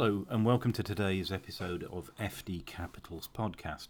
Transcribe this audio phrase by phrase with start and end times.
[0.00, 3.88] Hello, and welcome to today's episode of FD Capital's podcast.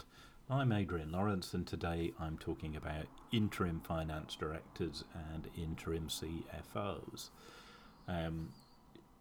[0.49, 7.29] I'm Adrian Lawrence, and today I'm talking about interim finance directors and interim CFOs.
[8.09, 8.55] Um,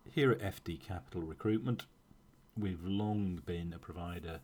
[0.10, 1.84] here at FD Capital Recruitment,
[2.58, 4.40] we've long been a provider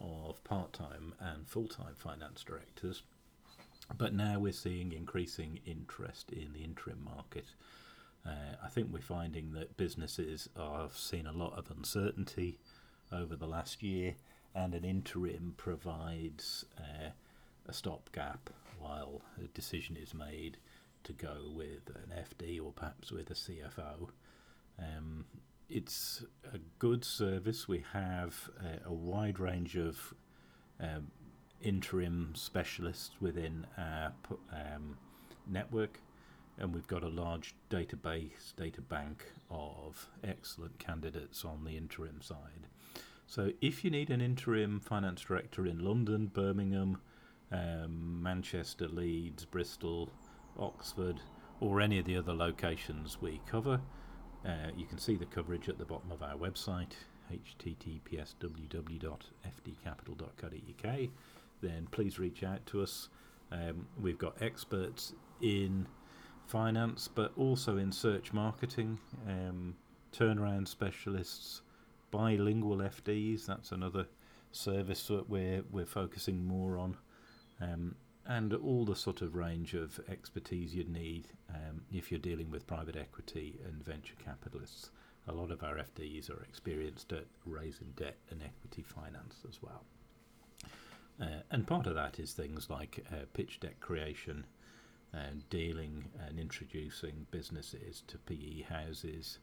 [0.00, 3.02] of part time and full time finance directors,
[3.98, 7.48] but now we're seeing increasing interest in the interim market.
[8.26, 12.58] Uh, I think we're finding that businesses have seen a lot of uncertainty
[13.10, 14.14] over the last year,
[14.54, 17.10] and an interim provides uh,
[17.66, 20.58] a stopgap while a decision is made
[21.04, 24.08] to go with an FD or perhaps with a CFO.
[24.78, 25.24] Um,
[25.68, 27.66] it's a good service.
[27.66, 30.14] We have uh, a wide range of
[30.80, 31.10] um,
[31.60, 34.12] interim specialists within our
[34.52, 34.96] um,
[35.46, 36.00] network,
[36.58, 42.68] and we've got a large database, data bank of excellent candidates on the interim side.
[43.26, 46.98] So, if you need an interim finance director in London, Birmingham,
[47.50, 50.10] um, Manchester, Leeds, Bristol,
[50.58, 51.20] Oxford,
[51.60, 53.80] or any of the other locations we cover,
[54.44, 56.94] uh, you can see the coverage at the bottom of our website,
[57.32, 61.08] https www.fdcapital.co.uk.
[61.60, 63.08] Then please reach out to us.
[63.50, 65.86] Um, we've got experts in
[66.46, 68.98] finance, but also in search marketing,
[69.28, 69.74] um,
[70.12, 71.62] turnaround specialists,
[72.10, 73.46] bilingual FDs.
[73.46, 74.06] That's another
[74.52, 76.96] service that we're we're focusing more on.
[77.60, 77.94] Um,
[78.26, 82.66] and all the sort of range of expertise you'd need um, if you're dealing with
[82.66, 84.90] private equity and venture capitalists.
[85.28, 89.82] A lot of our FDs are experienced at raising debt and equity finance as well.
[91.20, 94.44] Uh, and part of that is things like uh, pitch deck creation,
[95.50, 99.38] dealing and introducing businesses to PE houses,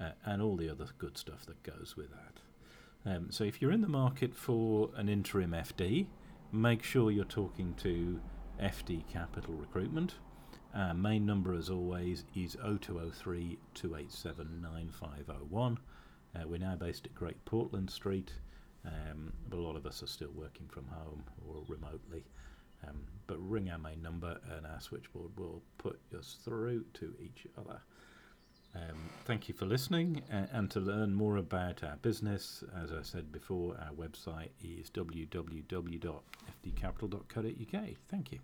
[0.00, 3.10] uh, and all the other good stuff that goes with that.
[3.10, 6.06] Um, so if you're in the market for an interim FD,
[6.52, 8.20] make sure you're talking to
[8.60, 10.14] FD Capital Recruitment.
[10.74, 15.78] Our main number, as always, is 0203 287 9501.
[16.34, 18.32] Uh, we're now based at Great Portland Street,
[18.84, 22.24] um, but a lot of us are still working from home or remotely.
[22.86, 27.46] Um, but ring our main number and our switchboard will put us through to each
[27.58, 27.80] other.
[28.74, 30.22] Um, thank you for listening.
[30.32, 34.90] Uh, and to learn more about our business, as I said before, our website is
[34.90, 37.84] www.fdcapital.co.uk.
[38.08, 38.38] Thank you.